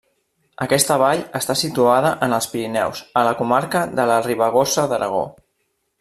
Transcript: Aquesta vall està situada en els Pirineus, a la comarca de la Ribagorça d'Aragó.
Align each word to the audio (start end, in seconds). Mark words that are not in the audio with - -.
Aquesta 0.65 0.95
vall 1.01 1.19
està 1.39 1.55
situada 1.59 2.13
en 2.27 2.33
els 2.39 2.47
Pirineus, 2.55 3.03
a 3.21 3.25
la 3.31 3.37
comarca 3.45 3.83
de 4.01 4.07
la 4.13 4.17
Ribagorça 4.29 4.87
d'Aragó. 4.95 5.21